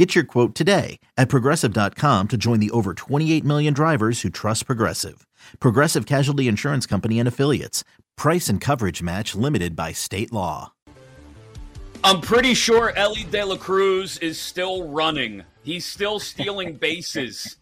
Get 0.00 0.14
your 0.14 0.24
quote 0.24 0.54
today 0.54 0.98
at 1.18 1.28
progressive.com 1.28 2.28
to 2.28 2.38
join 2.38 2.58
the 2.58 2.70
over 2.70 2.94
28 2.94 3.44
million 3.44 3.74
drivers 3.74 4.22
who 4.22 4.30
trust 4.30 4.64
Progressive. 4.64 5.26
Progressive 5.60 6.06
Casualty 6.06 6.48
Insurance 6.48 6.86
Company 6.86 7.18
and 7.18 7.28
Affiliates. 7.28 7.84
Price 8.16 8.48
and 8.48 8.62
coverage 8.62 9.02
match 9.02 9.34
limited 9.34 9.76
by 9.76 9.92
state 9.92 10.32
law. 10.32 10.72
I'm 12.02 12.22
pretty 12.22 12.54
sure 12.54 12.94
Elly 12.96 13.24
De 13.24 13.44
La 13.44 13.58
Cruz 13.58 14.16
is 14.20 14.40
still 14.40 14.88
running. 14.88 15.44
He's 15.64 15.84
still 15.84 16.18
stealing 16.18 16.76
bases. 16.80 17.58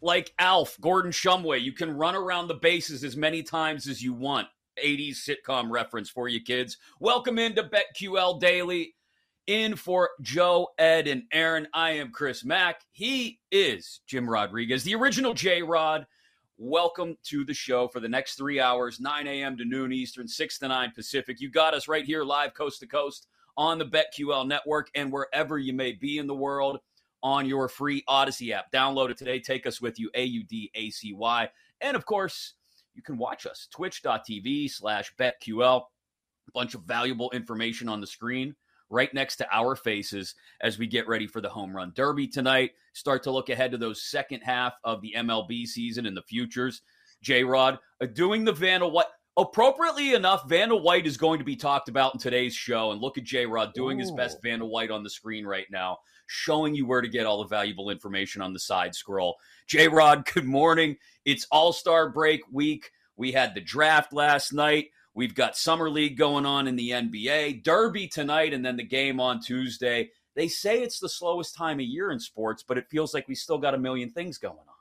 like 0.00 0.32
Alf, 0.40 0.76
Gordon 0.80 1.12
Shumway, 1.12 1.62
you 1.62 1.70
can 1.70 1.96
run 1.96 2.16
around 2.16 2.48
the 2.48 2.54
bases 2.54 3.04
as 3.04 3.16
many 3.16 3.44
times 3.44 3.86
as 3.86 4.02
you 4.02 4.12
want. 4.12 4.48
80s 4.84 5.18
sitcom 5.24 5.70
reference 5.70 6.10
for 6.10 6.26
you 6.26 6.42
kids. 6.42 6.78
Welcome 6.98 7.38
into 7.38 7.62
BetQL 7.62 8.40
Daily 8.40 8.95
in 9.46 9.76
for 9.76 10.10
Joe, 10.22 10.68
Ed, 10.78 11.06
and 11.06 11.22
Aaron. 11.32 11.68
I 11.72 11.92
am 11.92 12.10
Chris 12.10 12.44
Mack. 12.44 12.80
He 12.90 13.38
is 13.52 14.00
Jim 14.06 14.28
Rodriguez, 14.28 14.82
the 14.82 14.94
original 14.94 15.34
J 15.34 15.62
Rod. 15.62 16.06
Welcome 16.58 17.16
to 17.24 17.44
the 17.44 17.54
show 17.54 17.86
for 17.86 18.00
the 18.00 18.08
next 18.08 18.34
three 18.34 18.58
hours, 18.58 18.98
9 18.98 19.26
a.m. 19.26 19.56
to 19.58 19.64
noon 19.64 19.92
Eastern, 19.92 20.26
6 20.26 20.58
to 20.58 20.68
9 20.68 20.92
Pacific. 20.94 21.40
You 21.40 21.50
got 21.50 21.74
us 21.74 21.86
right 21.86 22.04
here 22.04 22.24
live 22.24 22.54
coast 22.54 22.80
to 22.80 22.86
coast 22.86 23.28
on 23.56 23.78
the 23.78 23.84
BetQL 23.84 24.48
network 24.48 24.88
and 24.94 25.12
wherever 25.12 25.58
you 25.58 25.72
may 25.72 25.92
be 25.92 26.18
in 26.18 26.26
the 26.26 26.34
world 26.34 26.78
on 27.22 27.46
your 27.46 27.68
free 27.68 28.02
Audacy 28.08 28.52
app. 28.52 28.72
Download 28.72 29.10
it 29.10 29.16
today. 29.16 29.38
Take 29.38 29.66
us 29.66 29.80
with 29.80 29.98
you, 29.98 30.10
A 30.14 30.24
U 30.24 30.44
D 30.44 30.70
A 30.74 30.90
C 30.90 31.12
Y. 31.12 31.48
And 31.82 31.96
of 31.96 32.04
course, 32.04 32.54
you 32.94 33.02
can 33.02 33.18
watch 33.18 33.46
us, 33.46 33.68
twitch.tv 33.70 34.70
slash 34.70 35.12
BetQL. 35.20 35.82
A 35.82 36.52
bunch 36.52 36.74
of 36.74 36.82
valuable 36.82 37.30
information 37.32 37.88
on 37.88 38.00
the 38.00 38.06
screen 38.06 38.56
right 38.90 39.12
next 39.12 39.36
to 39.36 39.46
our 39.52 39.76
faces 39.76 40.34
as 40.60 40.78
we 40.78 40.86
get 40.86 41.08
ready 41.08 41.26
for 41.26 41.40
the 41.40 41.48
home 41.48 41.74
run 41.74 41.92
derby 41.94 42.26
tonight. 42.26 42.72
Start 42.92 43.22
to 43.24 43.30
look 43.30 43.48
ahead 43.48 43.72
to 43.72 43.78
those 43.78 44.02
second 44.02 44.40
half 44.40 44.74
of 44.84 45.00
the 45.00 45.14
MLB 45.16 45.66
season 45.66 46.06
and 46.06 46.16
the 46.16 46.22
futures. 46.22 46.82
J 47.22 47.44
Rod, 47.44 47.78
uh, 48.00 48.06
doing 48.06 48.44
the 48.44 48.52
Vanna 48.52 48.86
White. 48.86 49.06
Appropriately 49.38 50.14
enough, 50.14 50.48
Vanna 50.48 50.76
White 50.76 51.06
is 51.06 51.18
going 51.18 51.38
to 51.40 51.44
be 51.44 51.56
talked 51.56 51.90
about 51.90 52.14
in 52.14 52.20
today's 52.20 52.54
show. 52.54 52.92
And 52.92 53.00
look 53.00 53.18
at 53.18 53.24
J 53.24 53.44
Rod 53.44 53.74
doing 53.74 53.98
Ooh. 53.98 54.00
his 54.00 54.12
best 54.12 54.38
Vanna 54.42 54.64
White 54.64 54.90
on 54.90 55.02
the 55.02 55.10
screen 55.10 55.44
right 55.44 55.66
now, 55.70 55.98
showing 56.26 56.74
you 56.74 56.86
where 56.86 57.02
to 57.02 57.08
get 57.08 57.26
all 57.26 57.42
the 57.42 57.48
valuable 57.48 57.90
information 57.90 58.40
on 58.40 58.52
the 58.52 58.58
side 58.58 58.94
scroll. 58.94 59.36
J 59.66 59.88
Rod, 59.88 60.24
good 60.32 60.46
morning. 60.46 60.96
It's 61.24 61.46
All 61.50 61.72
Star 61.72 62.08
break 62.08 62.40
week. 62.50 62.90
We 63.16 63.32
had 63.32 63.54
the 63.54 63.60
draft 63.60 64.12
last 64.12 64.52
night. 64.52 64.86
We've 65.16 65.34
got 65.34 65.56
Summer 65.56 65.88
League 65.88 66.18
going 66.18 66.44
on 66.44 66.68
in 66.68 66.76
the 66.76 66.90
NBA, 66.90 67.64
Derby 67.64 68.06
tonight, 68.06 68.52
and 68.52 68.62
then 68.62 68.76
the 68.76 68.84
game 68.84 69.18
on 69.18 69.40
Tuesday. 69.40 70.10
They 70.34 70.46
say 70.46 70.82
it's 70.82 71.00
the 71.00 71.08
slowest 71.08 71.54
time 71.54 71.80
of 71.80 71.86
year 71.86 72.12
in 72.12 72.20
sports, 72.20 72.62
but 72.62 72.76
it 72.76 72.86
feels 72.90 73.14
like 73.14 73.26
we 73.26 73.34
still 73.34 73.56
got 73.56 73.72
a 73.72 73.78
million 73.78 74.10
things 74.10 74.36
going 74.36 74.58
on. 74.58 74.76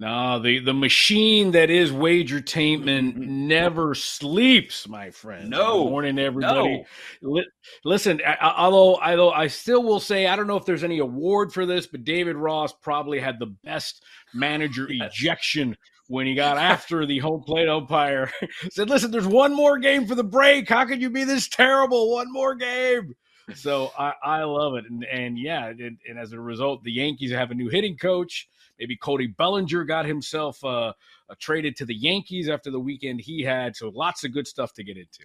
No, 0.00 0.38
the, 0.38 0.58
the 0.58 0.74
machine 0.74 1.50
that 1.52 1.70
is 1.70 1.90
wagertainment 1.90 3.14
mm-hmm. 3.14 3.48
never 3.48 3.94
sleeps, 3.94 4.86
my 4.86 5.10
friend. 5.10 5.48
No. 5.48 5.82
Good 5.82 5.90
morning, 5.90 6.18
everybody. 6.18 6.84
No. 7.22 7.42
listen, 7.84 8.20
although, 8.42 8.96
although 8.96 9.30
I 9.30 9.46
still 9.46 9.82
will 9.82 9.98
say, 9.98 10.26
I 10.26 10.36
don't 10.36 10.46
know 10.46 10.58
if 10.58 10.66
there's 10.66 10.84
any 10.84 10.98
award 10.98 11.54
for 11.54 11.64
this, 11.64 11.86
but 11.86 12.04
David 12.04 12.36
Ross 12.36 12.74
probably 12.74 13.18
had 13.18 13.38
the 13.38 13.56
best 13.64 14.04
manager 14.34 14.86
yes. 14.90 15.10
ejection 15.10 15.74
when 16.08 16.26
he 16.26 16.34
got 16.34 16.58
after 16.58 17.06
the 17.06 17.18
home 17.18 17.42
plate 17.42 17.68
umpire. 17.68 18.32
said, 18.70 18.90
"Listen, 18.90 19.10
there's 19.10 19.26
one 19.26 19.54
more 19.54 19.78
game 19.78 20.06
for 20.06 20.14
the 20.14 20.24
break. 20.24 20.68
How 20.68 20.84
could 20.84 21.00
you 21.00 21.10
be 21.10 21.24
this 21.24 21.48
terrible? 21.48 22.10
One 22.10 22.32
more 22.32 22.54
game." 22.54 23.14
So 23.54 23.92
I, 23.98 24.12
I 24.22 24.42
love 24.44 24.74
it, 24.74 24.84
and 24.90 25.04
and 25.04 25.38
yeah, 25.38 25.68
and, 25.68 25.98
and, 26.06 26.18
as 26.18 26.32
a 26.32 26.40
result, 26.40 26.82
the 26.82 26.92
Yankees 26.92 27.30
have 27.30 27.50
a 27.50 27.54
new 27.54 27.68
hitting 27.68 27.96
coach. 27.96 28.48
Maybe 28.78 28.96
Cody 28.96 29.26
Bellinger 29.26 29.84
got 29.84 30.04
himself 30.04 30.62
uh, 30.62 30.88
uh, 30.88 30.92
traded 31.40 31.76
to 31.76 31.86
the 31.86 31.94
Yankees 31.94 32.48
after 32.48 32.70
the 32.70 32.78
weekend 32.78 33.20
he 33.20 33.42
had. 33.42 33.74
So 33.74 33.88
lots 33.88 34.24
of 34.24 34.32
good 34.32 34.46
stuff 34.46 34.72
to 34.74 34.84
get 34.84 34.96
into. 34.96 35.24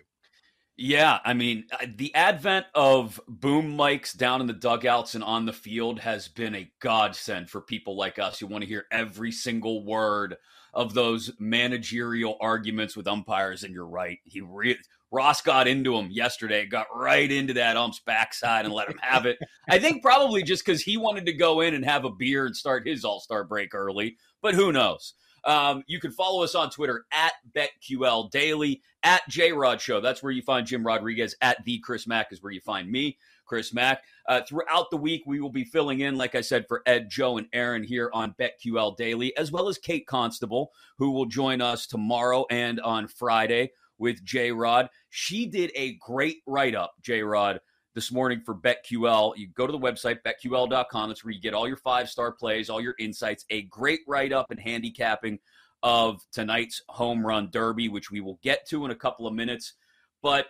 Yeah, 0.76 1.20
I 1.24 1.34
mean, 1.34 1.66
uh, 1.72 1.86
the 1.96 2.14
advent 2.16 2.66
of 2.74 3.22
boom 3.28 3.78
mics 3.78 4.16
down 4.16 4.42
in 4.42 4.48
the 4.48 4.54
dugouts 4.54 5.14
and 5.14 5.24
on 5.24 5.46
the 5.46 5.54
field 5.54 6.00
has 6.00 6.28
been 6.28 6.56
a 6.56 6.72
godsend 6.80 7.50
for 7.52 7.62
people 7.62 7.96
like 7.96 8.18
us 8.18 8.40
who 8.40 8.48
want 8.48 8.64
to 8.64 8.68
hear 8.68 8.86
every 8.92 9.32
single 9.32 9.86
word 9.86 10.36
of 10.74 10.96
those 10.96 11.32
managerial 11.40 12.38
arguments 12.42 12.98
with 12.98 13.08
umpires. 13.08 13.64
And 13.64 13.72
you're 13.72 13.86
right. 13.86 14.18
He 14.24 14.42
re- 14.42 14.80
Ross 15.12 15.42
got 15.42 15.68
into 15.68 15.96
him 15.96 16.10
yesterday, 16.10 16.66
got 16.66 16.88
right 16.92 17.32
into 17.32 17.54
that 17.54 17.78
ump's 17.78 18.00
backside 18.00 18.66
and 18.66 18.74
let 18.74 18.90
him 18.90 18.98
have 19.00 19.28
it. 19.28 19.38
I 19.70 19.78
think 19.78 20.02
probably 20.02 20.42
just 20.42 20.66
because 20.66 20.82
he 20.82 20.98
wanted 20.98 21.28
to 21.28 21.34
go 21.34 21.62
in 21.62 21.76
and 21.76 21.86
have 21.86 22.04
a 22.04 22.10
beer 22.10 22.48
and 22.48 22.56
start 22.58 22.88
his 22.88 23.06
All 23.06 23.20
Star 23.20 23.44
break 23.44 23.76
early, 23.76 24.18
but 24.42 24.56
who 24.56 24.72
knows? 24.72 25.14
Um, 25.46 25.84
you 25.88 26.00
can 26.00 26.12
follow 26.12 26.44
us 26.44 26.56
on 26.56 26.70
Twitter 26.70 27.06
at 27.12 27.34
BetQL 27.56 28.32
Daily, 28.32 28.82
at 29.04 29.28
J 29.30 29.52
Rod 29.52 29.82
Show. 29.82 30.00
That's 30.00 30.24
where 30.24 30.32
you 30.32 30.42
find 30.42 30.66
Jim 30.66 30.86
Rodriguez. 30.86 31.36
At 31.42 31.64
the 31.66 31.80
Chris 31.80 32.08
Mack 32.08 32.32
is 32.32 32.42
where 32.42 32.52
you 32.52 32.62
find 32.62 32.90
me. 32.90 33.18
Chris 33.46 33.74
Mack. 33.74 34.04
Uh, 34.28 34.42
throughout 34.48 34.90
the 34.90 34.98
week, 34.98 35.24
we 35.26 35.40
will 35.40 35.52
be 35.52 35.66
filling 35.66 36.00
in, 36.00 36.16
like 36.16 36.34
I 36.34 36.42
said, 36.42 36.66
for 36.68 36.82
Ed, 36.86 37.10
Joe, 37.10 37.38
and 37.38 37.48
Aaron 37.54 37.84
here 37.84 38.10
on 38.14 38.36
BetQL 38.40 38.96
Daily, 38.96 39.36
as 39.38 39.52
well 39.52 39.68
as 39.68 39.78
Kate 39.78 40.08
Constable, 40.08 40.72
who 40.98 41.12
will 41.12 41.26
join 41.26 41.62
us 41.62 41.86
tomorrow 41.86 42.46
and 42.50 42.80
on 42.80 43.08
Friday 43.08 43.72
with 43.98 44.24
J 44.24 44.52
Rod. 44.52 44.90
She 45.10 45.46
did 45.46 45.72
a 45.76 45.96
great 45.96 46.38
write 46.48 46.76
up, 46.76 46.94
J 47.02 47.22
Rod, 47.22 47.60
this 47.94 48.12
morning 48.12 48.42
for 48.42 48.56
BetQL. 48.56 49.38
You 49.38 49.48
go 49.48 49.66
to 49.66 49.72
the 49.72 49.80
website, 49.80 50.20
betql.com. 50.26 51.10
That's 51.10 51.24
where 51.24 51.34
you 51.34 51.42
get 51.42 51.54
all 51.54 51.68
your 51.68 51.78
five 51.78 52.10
star 52.10 52.32
plays, 52.32 52.70
all 52.70 52.82
your 52.82 52.96
insights, 53.00 53.46
a 53.50 53.64
great 53.64 54.02
write 54.08 54.34
up 54.34 54.52
and 54.52 54.60
handicapping 54.60 55.40
of 55.84 56.22
tonight's 56.32 56.82
home 56.90 57.26
run 57.26 57.50
derby, 57.52 57.90
which 57.90 58.10
we 58.10 58.22
will 58.22 58.40
get 58.42 58.68
to 58.70 58.86
in 58.86 58.92
a 58.92 58.96
couple 58.96 59.28
of 59.28 59.34
minutes. 59.34 59.74
But 60.22 60.48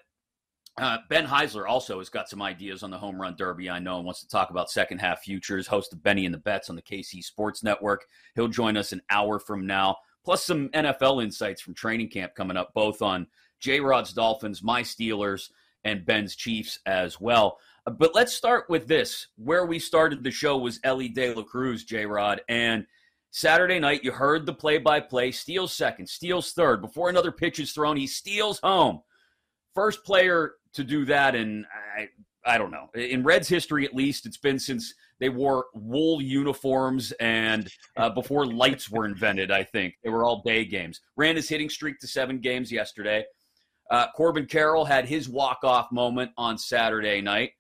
uh, 0.77 0.97
ben 1.09 1.27
Heisler 1.27 1.67
also 1.67 1.99
has 1.99 2.09
got 2.09 2.29
some 2.29 2.41
ideas 2.41 2.81
on 2.81 2.89
the 2.89 2.97
home 2.97 3.21
run 3.21 3.35
derby. 3.35 3.69
I 3.69 3.79
know 3.79 3.97
and 3.97 4.05
wants 4.05 4.21
to 4.21 4.27
talk 4.27 4.49
about 4.49 4.71
second 4.71 4.99
half 4.99 5.21
futures. 5.21 5.67
Host 5.67 5.93
of 5.93 6.01
Benny 6.01 6.25
and 6.25 6.33
the 6.33 6.39
Bets 6.39 6.69
on 6.69 6.75
the 6.75 6.81
KC 6.81 7.23
Sports 7.23 7.63
Network. 7.63 8.05
He'll 8.35 8.47
join 8.47 8.77
us 8.77 8.91
an 8.91 9.01
hour 9.09 9.39
from 9.39 9.67
now. 9.67 9.97
Plus 10.23 10.43
some 10.43 10.69
NFL 10.69 11.21
insights 11.21 11.61
from 11.61 11.73
training 11.73 12.09
camp 12.09 12.33
coming 12.33 12.57
up, 12.57 12.73
both 12.73 13.01
on 13.01 13.27
J 13.59 13.81
Rod's 13.81 14.13
Dolphins, 14.13 14.63
my 14.63 14.81
Steelers, 14.81 15.49
and 15.83 16.05
Ben's 16.05 16.35
Chiefs 16.35 16.79
as 16.85 17.19
well. 17.19 17.59
Uh, 17.85 17.91
but 17.91 18.15
let's 18.15 18.33
start 18.33 18.65
with 18.69 18.87
this. 18.87 19.27
Where 19.37 19.65
we 19.65 19.79
started 19.79 20.23
the 20.23 20.31
show 20.31 20.57
was 20.57 20.79
Elly 20.83 21.09
De 21.09 21.33
La 21.33 21.43
Cruz, 21.43 21.83
J 21.83 22.05
Rod, 22.05 22.41
and 22.49 22.85
Saturday 23.31 23.79
night 23.79 24.03
you 24.03 24.11
heard 24.11 24.45
the 24.45 24.53
play-by-play. 24.53 25.31
Steals 25.31 25.73
second, 25.73 26.07
steals 26.07 26.53
third. 26.53 26.81
Before 26.81 27.09
another 27.09 27.31
pitch 27.31 27.59
is 27.59 27.71
thrown, 27.71 27.97
he 27.97 28.07
steals 28.07 28.59
home. 28.59 29.01
First 29.73 30.03
player 30.03 30.53
to 30.73 30.83
do 30.83 31.05
that 31.05 31.35
and 31.35 31.65
I 31.97 32.09
I 32.45 32.57
don't 32.57 32.71
know. 32.71 32.89
In 32.93 33.23
Reds 33.23 33.47
history, 33.47 33.85
at 33.85 33.95
least, 33.95 34.25
it's 34.25 34.37
been 34.37 34.59
since 34.59 34.93
they 35.19 35.29
wore 35.29 35.67
wool 35.73 36.21
uniforms 36.21 37.13
and 37.13 37.71
uh, 37.95 38.09
before 38.09 38.45
lights 38.45 38.89
were 38.89 39.05
invented. 39.05 39.49
I 39.49 39.63
think 39.63 39.95
they 40.03 40.09
were 40.09 40.25
all 40.25 40.41
day 40.41 40.65
games. 40.65 40.99
Ran 41.15 41.37
his 41.37 41.47
hitting 41.47 41.69
streak 41.69 41.99
to 41.99 42.07
seven 42.07 42.39
games 42.39 42.69
yesterday. 42.71 43.23
Uh, 43.89 44.07
Corbin 44.15 44.45
Carroll 44.45 44.85
had 44.85 45.07
his 45.07 45.29
walk 45.29 45.59
off 45.63 45.91
moment 45.91 46.31
on 46.37 46.57
Saturday 46.57 47.21
night. 47.21 47.51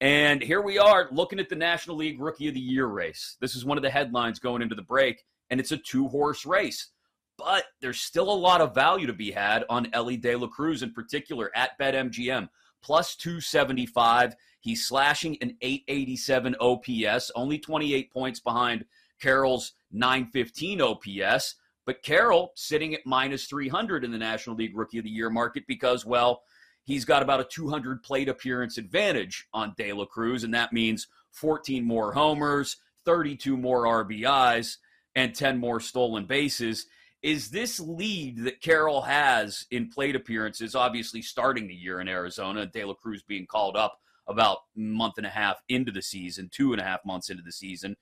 And 0.00 0.42
here 0.42 0.60
we 0.60 0.78
are 0.78 1.08
looking 1.12 1.38
at 1.38 1.48
the 1.48 1.56
National 1.56 1.96
League 1.96 2.20
Rookie 2.20 2.48
of 2.48 2.54
the 2.54 2.60
Year 2.60 2.86
race. 2.86 3.36
This 3.40 3.54
is 3.54 3.64
one 3.64 3.78
of 3.78 3.82
the 3.82 3.90
headlines 3.90 4.38
going 4.38 4.62
into 4.62 4.74
the 4.74 4.82
break, 4.82 5.24
and 5.50 5.60
it's 5.60 5.72
a 5.72 5.78
two 5.78 6.08
horse 6.08 6.44
race. 6.44 6.90
But 7.38 7.64
there's 7.80 8.00
still 8.00 8.30
a 8.30 8.34
lot 8.34 8.60
of 8.60 8.74
value 8.74 9.06
to 9.06 9.12
be 9.12 9.30
had 9.30 9.64
on 9.68 9.88
Elly 9.92 10.16
De 10.16 10.36
La 10.36 10.46
Cruz 10.46 10.82
in 10.82 10.92
particular 10.92 11.50
at 11.54 11.78
BetMGM 11.80 12.48
plus 12.84 13.16
275. 13.16 14.36
He's 14.60 14.86
slashing 14.86 15.36
an 15.40 15.56
887 15.60 16.54
OPS, 16.60 17.30
only 17.34 17.58
28 17.58 18.12
points 18.12 18.40
behind 18.40 18.84
Carroll's 19.20 19.72
915 19.90 20.80
OPS. 20.80 21.56
But 21.86 22.02
Carroll 22.02 22.52
sitting 22.54 22.94
at 22.94 23.04
minus 23.04 23.46
300 23.46 24.04
in 24.04 24.10
the 24.10 24.18
National 24.18 24.56
League 24.56 24.76
Rookie 24.76 24.98
of 24.98 25.04
the 25.04 25.10
Year 25.10 25.30
market 25.30 25.64
because, 25.66 26.06
well, 26.06 26.42
he's 26.84 27.04
got 27.04 27.22
about 27.22 27.40
a 27.40 27.44
200 27.44 28.02
plate 28.02 28.28
appearance 28.28 28.78
advantage 28.78 29.46
on 29.52 29.74
De 29.76 29.92
La 29.92 30.06
Cruz, 30.06 30.44
and 30.44 30.54
that 30.54 30.72
means 30.72 31.08
14 31.32 31.84
more 31.84 32.12
homers, 32.12 32.78
32 33.04 33.56
more 33.56 33.84
RBIs, 33.84 34.76
and 35.14 35.34
10 35.34 35.58
more 35.58 35.80
stolen 35.80 36.26
bases. 36.26 36.86
is 37.22 37.50
this 37.50 37.80
lead 37.80 38.44
that 38.44 38.60
Carroll 38.60 39.00
has 39.00 39.66
in 39.70 39.88
plate 39.88 40.14
appearances, 40.14 40.74
obviously 40.74 41.22
starting 41.22 41.66
the 41.66 41.74
year 41.74 42.00
in 42.00 42.08
Arizona, 42.08 42.66
De 42.66 42.84
La 42.84 42.94
Cruz 42.94 43.22
being 43.22 43.46
called 43.46 43.76
up 43.76 43.98
about 44.26 44.58
month 44.76 45.14
and 45.16 45.26
a 45.26 45.30
half 45.30 45.62
into 45.68 45.92
the 45.92 46.02
season, 46.02 46.50
two 46.52 46.72
and 46.72 46.80
a 46.80 46.84
half 46.84 47.04
months 47.04 47.30
into 47.30 47.42
the 47.42 47.52
season. 47.52 47.96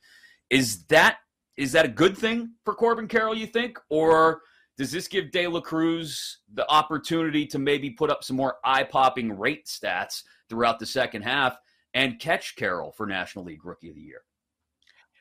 Is 0.50 0.84
that 0.86 1.18
is 1.56 1.72
that 1.72 1.84
a 1.84 1.88
good 1.88 2.16
thing 2.16 2.52
for 2.64 2.74
Corbin 2.74 3.08
Carroll, 3.08 3.36
you 3.36 3.46
think? 3.46 3.78
Or 3.90 4.42
does 4.78 4.90
this 4.90 5.08
give 5.08 5.30
De 5.30 5.46
La 5.46 5.60
Cruz 5.60 6.38
the 6.54 6.68
opportunity 6.70 7.46
to 7.46 7.58
maybe 7.58 7.90
put 7.90 8.10
up 8.10 8.24
some 8.24 8.36
more 8.36 8.56
eye 8.64 8.84
popping 8.84 9.38
rate 9.38 9.66
stats 9.66 10.22
throughout 10.48 10.78
the 10.78 10.86
second 10.86 11.22
half 11.22 11.56
and 11.94 12.18
catch 12.18 12.56
Carroll 12.56 12.92
for 12.92 13.06
National 13.06 13.44
League 13.44 13.64
Rookie 13.64 13.90
of 13.90 13.96
the 13.96 14.00
Year? 14.00 14.22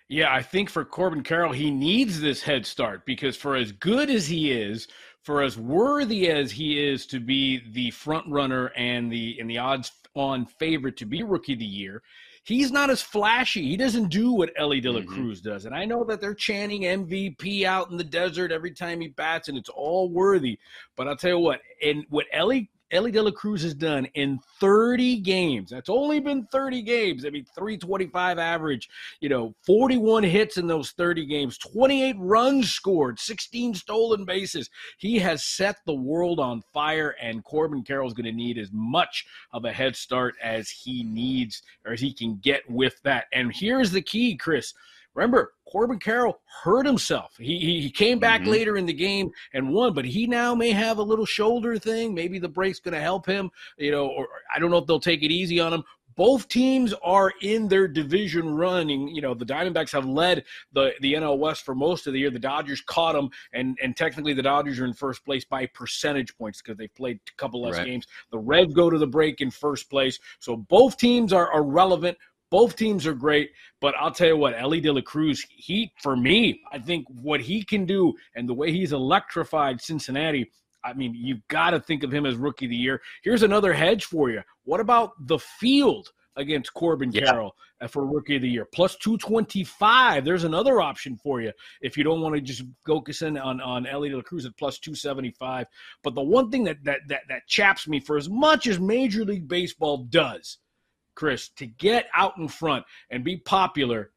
Yeah, 0.07 0.33
I 0.33 0.41
think 0.41 0.69
for 0.69 0.83
Corbin 0.83 1.23
Carroll, 1.23 1.53
he 1.53 1.71
needs 1.71 2.19
this 2.19 2.41
head 2.41 2.65
start 2.65 3.05
because 3.05 3.37
for 3.37 3.55
as 3.55 3.71
good 3.71 4.09
as 4.09 4.27
he 4.27 4.51
is, 4.51 4.87
for 5.23 5.41
as 5.41 5.57
worthy 5.57 6.29
as 6.29 6.51
he 6.51 6.85
is 6.85 7.05
to 7.07 7.19
be 7.19 7.61
the 7.71 7.91
front 7.91 8.27
runner 8.27 8.67
and 8.75 9.11
the 9.11 9.37
and 9.39 9.49
the 9.49 9.57
odds 9.57 9.91
on 10.13 10.45
favorite 10.45 10.97
to 10.97 11.05
be 11.05 11.23
rookie 11.23 11.53
of 11.53 11.59
the 11.59 11.65
year, 11.65 12.03
he's 12.43 12.71
not 12.71 12.89
as 12.89 13.01
flashy. 13.01 13.67
He 13.67 13.77
doesn't 13.77 14.09
do 14.09 14.33
what 14.33 14.51
Elly 14.57 14.81
De 14.81 14.91
La 14.91 15.01
mm-hmm. 15.01 15.13
Cruz 15.13 15.41
does. 15.41 15.65
And 15.65 15.75
I 15.75 15.85
know 15.85 16.03
that 16.05 16.19
they're 16.19 16.33
chanting 16.33 16.81
MVP 16.81 17.63
out 17.65 17.91
in 17.91 17.97
the 17.97 18.03
desert 18.03 18.51
every 18.51 18.71
time 18.71 19.01
he 19.01 19.09
bats, 19.09 19.47
and 19.47 19.57
it's 19.57 19.69
all 19.69 20.09
worthy. 20.09 20.57
But 20.97 21.07
I'll 21.07 21.15
tell 21.15 21.31
you 21.31 21.39
what, 21.39 21.61
and 21.83 22.03
what 22.09 22.25
Elly 22.33 22.70
Elly 22.91 23.11
De 23.11 23.21
La 23.21 23.31
Cruz 23.31 23.63
has 23.63 23.73
done 23.73 24.05
in 24.15 24.39
30 24.59 25.17
games. 25.17 25.69
That's 25.69 25.89
only 25.89 26.19
been 26.19 26.45
30 26.51 26.81
games. 26.81 27.25
I 27.25 27.29
mean, 27.29 27.45
325 27.55 28.37
average, 28.37 28.89
you 29.19 29.29
know, 29.29 29.53
41 29.65 30.23
hits 30.23 30.57
in 30.57 30.67
those 30.67 30.91
30 30.91 31.25
games, 31.25 31.57
28 31.57 32.15
runs 32.19 32.71
scored, 32.71 33.19
16 33.19 33.75
stolen 33.75 34.25
bases. 34.25 34.69
He 34.97 35.17
has 35.19 35.43
set 35.43 35.77
the 35.85 35.93
world 35.93 36.39
on 36.39 36.63
fire, 36.73 37.15
and 37.21 37.43
Corbin 37.43 37.83
Carroll's 37.83 38.13
going 38.13 38.25
to 38.25 38.31
need 38.31 38.57
as 38.57 38.69
much 38.71 39.25
of 39.53 39.65
a 39.65 39.71
head 39.71 39.95
start 39.95 40.35
as 40.43 40.69
he 40.69 41.03
needs 41.03 41.63
or 41.85 41.93
as 41.93 42.01
he 42.01 42.13
can 42.13 42.37
get 42.37 42.69
with 42.69 43.01
that. 43.03 43.25
And 43.33 43.53
here's 43.53 43.91
the 43.91 44.01
key, 44.01 44.35
Chris. 44.35 44.73
Remember, 45.13 45.53
Corbin 45.71 45.99
Carroll 45.99 46.39
hurt 46.63 46.85
himself. 46.85 47.35
He, 47.37 47.57
he, 47.59 47.81
he 47.81 47.89
came 47.89 48.19
back 48.19 48.41
mm-hmm. 48.41 48.51
later 48.51 48.77
in 48.77 48.85
the 48.85 48.93
game 48.93 49.31
and 49.53 49.69
won, 49.69 49.93
but 49.93 50.05
he 50.05 50.27
now 50.27 50.53
may 50.55 50.71
have 50.71 50.97
a 50.97 51.03
little 51.03 51.25
shoulder 51.25 51.77
thing. 51.77 52.13
Maybe 52.13 52.39
the 52.39 52.49
break's 52.49 52.79
going 52.79 52.93
to 52.93 53.01
help 53.01 53.25
him, 53.25 53.49
you 53.77 53.91
know, 53.91 54.07
or 54.07 54.27
I 54.53 54.59
don't 54.59 54.71
know 54.71 54.77
if 54.77 54.87
they'll 54.87 54.99
take 54.99 55.23
it 55.23 55.31
easy 55.31 55.59
on 55.59 55.73
him. 55.73 55.83
Both 56.15 56.49
teams 56.49 56.93
are 57.03 57.31
in 57.41 57.69
their 57.69 57.87
division 57.87 58.53
running. 58.53 59.07
You 59.07 59.21
know, 59.21 59.33
the 59.33 59.45
Diamondbacks 59.45 59.93
have 59.93 60.05
led 60.05 60.43
the, 60.73 60.91
the 60.99 61.13
NL 61.13 61.37
West 61.37 61.63
for 61.63 61.73
most 61.73 62.05
of 62.05 62.13
the 62.13 62.19
year. 62.19 62.29
The 62.29 62.39
Dodgers 62.39 62.81
caught 62.81 63.13
them, 63.13 63.29
and, 63.53 63.77
and 63.81 63.95
technically 63.95 64.33
the 64.33 64.41
Dodgers 64.41 64.79
are 64.79 64.85
in 64.85 64.93
first 64.93 65.23
place 65.23 65.45
by 65.45 65.65
percentage 65.67 66.37
points 66.37 66.61
because 66.61 66.77
they've 66.77 66.93
played 66.95 67.19
a 67.27 67.35
couple 67.37 67.61
less 67.61 67.77
right. 67.77 67.85
games. 67.85 68.07
The 68.31 68.39
Reds 68.39 68.73
go 68.73 68.89
to 68.89 68.97
the 68.97 69.07
break 69.07 69.39
in 69.39 69.51
first 69.51 69.89
place. 69.89 70.19
So 70.39 70.57
both 70.57 70.97
teams 70.97 71.31
are, 71.31 71.49
are 71.51 71.63
relevant. 71.63 72.17
Both 72.51 72.75
teams 72.75 73.07
are 73.07 73.13
great, 73.13 73.51
but 73.79 73.95
I'll 73.97 74.11
tell 74.11 74.27
you 74.27 74.37
what, 74.37 74.53
Elly 74.59 74.81
De 74.81 74.91
La 74.91 75.01
Cruz, 75.01 75.43
he 75.49 75.93
for 76.03 76.17
me, 76.17 76.61
I 76.71 76.79
think 76.79 77.07
what 77.07 77.39
he 77.39 77.63
can 77.63 77.85
do 77.85 78.13
and 78.35 78.47
the 78.47 78.53
way 78.53 78.73
he's 78.73 78.91
electrified 78.91 79.81
Cincinnati, 79.81 80.51
I 80.83 80.93
mean, 80.93 81.13
you've 81.15 81.47
got 81.47 81.69
to 81.71 81.79
think 81.79 82.03
of 82.03 82.13
him 82.13 82.25
as 82.25 82.35
rookie 82.35 82.65
of 82.65 82.71
the 82.71 82.75
year. 82.75 83.01
Here's 83.23 83.43
another 83.43 83.71
hedge 83.71 84.03
for 84.03 84.29
you. 84.29 84.41
What 84.65 84.81
about 84.81 85.11
the 85.27 85.39
field 85.39 86.09
against 86.35 86.73
Corbin 86.73 87.11
yeah. 87.13 87.25
Carroll 87.25 87.55
uh, 87.79 87.87
for 87.87 88.05
rookie 88.05 88.35
of 88.35 88.41
the 88.41 88.49
year? 88.49 88.67
Plus 88.73 88.97
225. 88.97 90.25
There's 90.25 90.43
another 90.43 90.81
option 90.81 91.15
for 91.15 91.39
you 91.39 91.53
if 91.81 91.95
you 91.95 92.03
don't 92.03 92.19
want 92.19 92.35
to 92.35 92.41
just 92.41 92.63
focus 92.85 93.21
in 93.21 93.37
on, 93.37 93.61
on 93.61 93.85
Elly 93.85 94.09
De 94.09 94.17
La 94.17 94.23
Cruz 94.23 94.45
at 94.45 94.57
plus 94.57 94.77
275. 94.79 95.67
But 96.03 96.15
the 96.15 96.21
one 96.21 96.51
thing 96.51 96.65
that, 96.65 96.83
that, 96.83 96.99
that, 97.07 97.21
that 97.29 97.47
chaps 97.47 97.87
me 97.87 98.01
for 98.01 98.17
as 98.17 98.27
much 98.29 98.67
as 98.67 98.77
Major 98.77 99.23
League 99.23 99.47
Baseball 99.47 99.99
does– 100.09 100.57
Chris, 101.15 101.49
to 101.57 101.65
get 101.65 102.07
out 102.15 102.37
in 102.37 102.47
front 102.47 102.85
and 103.09 103.23
be 103.23 103.37
popular, 103.37 104.11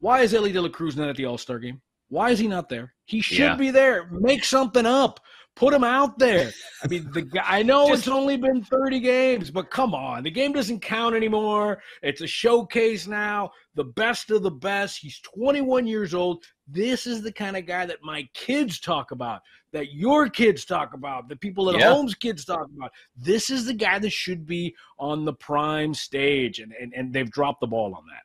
why 0.00 0.20
is 0.22 0.34
Elly 0.34 0.52
De 0.52 0.60
La 0.60 0.68
Cruz 0.68 0.96
not 0.96 1.08
at 1.08 1.16
the 1.16 1.24
All 1.24 1.38
Star 1.38 1.58
game? 1.58 1.80
Why 2.08 2.30
is 2.30 2.38
he 2.38 2.48
not 2.48 2.68
there? 2.68 2.94
He 3.04 3.20
should 3.20 3.38
yeah. 3.38 3.56
be 3.56 3.70
there. 3.70 4.08
Make 4.10 4.44
something 4.44 4.86
up. 4.86 5.20
Put 5.58 5.74
him 5.74 5.82
out 5.82 6.18
there. 6.18 6.52
I 6.84 6.86
mean, 6.86 7.10
the 7.12 7.22
guy. 7.22 7.42
I 7.44 7.62
know 7.64 7.88
Just, 7.88 8.06
it's 8.06 8.08
only 8.08 8.36
been 8.36 8.62
30 8.62 9.00
games, 9.00 9.50
but 9.50 9.70
come 9.70 9.92
on, 9.92 10.22
the 10.22 10.30
game 10.30 10.52
doesn't 10.52 10.80
count 10.80 11.16
anymore. 11.16 11.82
It's 12.00 12.20
a 12.20 12.28
showcase 12.28 13.08
now. 13.08 13.50
The 13.74 13.84
best 13.84 14.30
of 14.30 14.44
the 14.44 14.52
best. 14.52 14.98
He's 14.98 15.20
21 15.20 15.86
years 15.86 16.14
old. 16.14 16.44
This 16.68 17.06
is 17.06 17.22
the 17.22 17.32
kind 17.32 17.56
of 17.56 17.66
guy 17.66 17.86
that 17.86 17.98
my 18.02 18.28
kids 18.34 18.78
talk 18.78 19.10
about 19.10 19.40
that 19.72 19.92
your 19.92 20.28
kids 20.28 20.64
talk 20.64 20.94
about, 20.94 21.28
the 21.28 21.36
people 21.36 21.68
at 21.70 21.78
yeah. 21.78 21.92
home's 21.92 22.14
kids 22.14 22.44
talk 22.44 22.68
about. 22.76 22.90
This 23.16 23.50
is 23.50 23.66
the 23.66 23.74
guy 23.74 23.98
that 23.98 24.12
should 24.12 24.46
be 24.46 24.74
on 24.98 25.24
the 25.24 25.32
prime 25.32 25.92
stage, 25.92 26.60
and, 26.60 26.72
and, 26.80 26.92
and 26.94 27.12
they've 27.12 27.30
dropped 27.30 27.60
the 27.60 27.66
ball 27.66 27.94
on 27.94 28.04
that. 28.06 28.22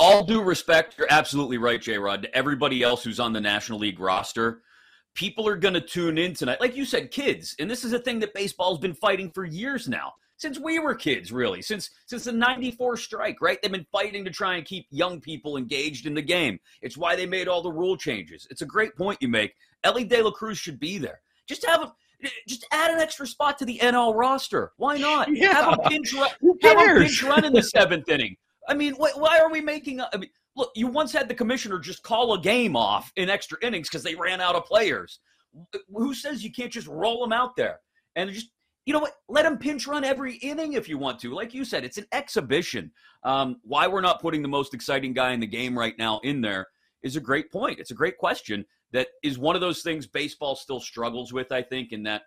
All 0.00 0.24
due 0.24 0.42
respect, 0.42 0.96
you're 0.98 1.08
absolutely 1.10 1.58
right, 1.58 1.80
J 1.80 1.98
Rod. 1.98 2.22
To 2.22 2.36
everybody 2.36 2.82
else 2.82 3.02
who's 3.02 3.18
on 3.18 3.32
the 3.32 3.40
National 3.40 3.78
League 3.78 3.98
roster, 3.98 4.62
people 5.18 5.48
are 5.48 5.56
going 5.56 5.74
to 5.74 5.80
tune 5.80 6.16
in 6.16 6.32
tonight. 6.32 6.60
Like 6.60 6.76
you 6.76 6.84
said, 6.84 7.10
kids, 7.10 7.56
and 7.58 7.68
this 7.68 7.82
is 7.82 7.92
a 7.92 7.98
thing 7.98 8.20
that 8.20 8.32
baseball's 8.34 8.78
been 8.78 8.94
fighting 8.94 9.32
for 9.32 9.44
years 9.44 9.88
now 9.88 10.12
since 10.36 10.60
we 10.60 10.78
were 10.78 10.94
kids, 10.94 11.32
really, 11.32 11.60
since 11.60 11.90
since 12.06 12.22
the 12.22 12.32
'94 12.32 12.96
strike, 12.96 13.42
right? 13.42 13.58
They've 13.60 13.72
been 13.72 13.86
fighting 13.90 14.24
to 14.24 14.30
try 14.30 14.54
and 14.54 14.64
keep 14.64 14.86
young 14.90 15.20
people 15.20 15.56
engaged 15.56 16.06
in 16.06 16.14
the 16.14 16.22
game. 16.22 16.60
It's 16.82 16.96
why 16.96 17.16
they 17.16 17.26
made 17.26 17.48
all 17.48 17.62
the 17.62 17.72
rule 17.72 17.96
changes. 17.96 18.46
It's 18.48 18.62
a 18.62 18.66
great 18.66 18.94
point 18.96 19.18
you 19.20 19.26
make. 19.26 19.54
Elly 19.82 20.04
De 20.04 20.22
La 20.22 20.30
Cruz 20.30 20.56
should 20.56 20.78
be 20.78 20.98
there. 20.98 21.20
Just 21.48 21.66
have 21.66 21.82
him. 21.82 21.90
Just 22.46 22.64
add 22.70 22.92
an 22.92 23.00
extra 23.00 23.26
spot 23.26 23.58
to 23.58 23.64
the 23.64 23.78
NL 23.78 24.14
roster. 24.14 24.70
Why 24.76 24.98
not? 24.98 25.28
Yeah. 25.34 25.52
Have 25.52 25.80
a 25.84 25.88
pinch 25.88 26.14
run. 26.14 26.30
Have 26.62 26.78
a 26.78 27.00
pinch 27.00 27.24
run 27.24 27.44
in 27.44 27.52
the 27.52 27.62
seventh 27.76 28.08
inning. 28.08 28.36
I 28.68 28.74
mean, 28.74 28.94
wh- 28.94 29.16
why 29.16 29.40
are 29.40 29.50
we 29.50 29.60
making? 29.60 29.98
A, 29.98 30.08
I 30.12 30.16
mean, 30.18 30.30
look, 30.58 30.72
you 30.74 30.88
once 30.88 31.12
had 31.12 31.28
the 31.28 31.34
commissioner 31.34 31.78
just 31.78 32.02
call 32.02 32.34
a 32.34 32.40
game 32.40 32.76
off 32.76 33.12
in 33.16 33.30
extra 33.30 33.56
innings 33.62 33.88
because 33.88 34.02
they 34.02 34.14
ran 34.14 34.40
out 34.40 34.56
of 34.56 34.64
players. 34.64 35.20
Who 35.94 36.12
says 36.12 36.44
you 36.44 36.52
can't 36.52 36.72
just 36.72 36.88
roll 36.88 37.20
them 37.20 37.32
out 37.32 37.56
there 37.56 37.80
and 38.16 38.30
just 38.30 38.50
you 38.84 38.94
know 38.94 39.00
what? 39.00 39.16
Let 39.28 39.42
them 39.42 39.58
pinch 39.58 39.86
run 39.86 40.02
every 40.02 40.36
inning 40.36 40.72
if 40.72 40.88
you 40.88 40.96
want 40.96 41.18
to. 41.20 41.34
Like 41.34 41.52
you 41.52 41.64
said, 41.64 41.84
it's 41.84 41.98
an 41.98 42.06
exhibition. 42.10 42.90
Um, 43.22 43.60
why 43.62 43.86
we're 43.86 44.00
not 44.00 44.22
putting 44.22 44.40
the 44.40 44.48
most 44.48 44.72
exciting 44.72 45.12
guy 45.12 45.32
in 45.32 45.40
the 45.40 45.46
game 45.46 45.78
right 45.78 45.92
now 45.98 46.20
in 46.20 46.40
there 46.40 46.68
is 47.02 47.14
a 47.14 47.20
great 47.20 47.52
point. 47.52 47.78
It's 47.78 47.90
a 47.90 47.94
great 47.94 48.16
question 48.16 48.64
that 48.92 49.08
is 49.22 49.38
one 49.38 49.54
of 49.54 49.60
those 49.60 49.82
things 49.82 50.06
baseball 50.06 50.56
still 50.56 50.80
struggles 50.80 51.34
with, 51.34 51.52
I 51.52 51.60
think, 51.62 51.92
in 51.92 52.02
that 52.04 52.22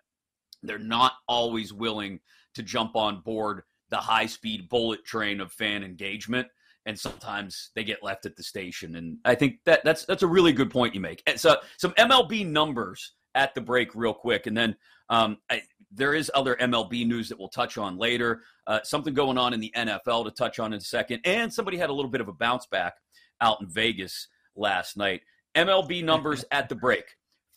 they're 0.62 0.78
not 0.78 1.14
always 1.26 1.72
willing 1.72 2.20
to 2.54 2.62
jump 2.62 2.94
on 2.94 3.22
board 3.22 3.62
the 3.90 3.96
high 3.96 4.26
speed 4.26 4.68
bullet 4.68 5.04
train 5.04 5.40
of 5.40 5.52
fan 5.52 5.82
engagement. 5.82 6.46
And 6.86 6.98
sometimes 6.98 7.70
they 7.76 7.84
get 7.84 8.02
left 8.02 8.26
at 8.26 8.36
the 8.36 8.42
station. 8.42 8.96
And 8.96 9.18
I 9.24 9.34
think 9.34 9.58
that 9.66 9.84
that's 9.84 10.04
that's 10.04 10.22
a 10.22 10.26
really 10.26 10.52
good 10.52 10.70
point 10.70 10.94
you 10.94 11.00
make. 11.00 11.22
So 11.36 11.56
some 11.78 11.92
MLB 11.92 12.46
numbers 12.46 13.12
at 13.34 13.54
the 13.54 13.60
break 13.60 13.94
real 13.94 14.14
quick. 14.14 14.46
And 14.46 14.56
then 14.56 14.76
um, 15.08 15.38
I, 15.50 15.62
there 15.90 16.14
is 16.14 16.30
other 16.34 16.56
MLB 16.56 17.06
news 17.06 17.28
that 17.28 17.38
we'll 17.38 17.48
touch 17.48 17.78
on 17.78 17.98
later. 17.98 18.42
Uh, 18.66 18.80
something 18.82 19.14
going 19.14 19.38
on 19.38 19.52
in 19.52 19.60
the 19.60 19.72
NFL 19.76 20.24
to 20.24 20.30
touch 20.30 20.58
on 20.58 20.72
in 20.72 20.78
a 20.78 20.82
second. 20.82 21.20
And 21.24 21.52
somebody 21.52 21.76
had 21.76 21.90
a 21.90 21.92
little 21.92 22.10
bit 22.10 22.20
of 22.20 22.28
a 22.28 22.32
bounce 22.32 22.66
back 22.66 22.94
out 23.40 23.60
in 23.60 23.68
Vegas 23.68 24.28
last 24.56 24.96
night. 24.96 25.20
MLB 25.54 26.02
numbers 26.04 26.44
at 26.50 26.68
the 26.68 26.74
break. 26.74 27.04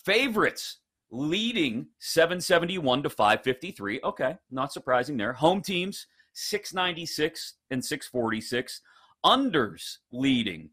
Favorites 0.04 0.80
leading 1.12 1.88
771 2.00 3.04
to 3.04 3.10
553. 3.10 4.02
Okay, 4.04 4.36
not 4.52 4.74
surprising 4.74 5.18
there. 5.18 5.34
Home 5.34 5.62
teams 5.62 6.08
696 6.34 7.54
and 7.72 7.84
646. 7.84 8.82
Unders 9.26 9.98
leading 10.12 10.70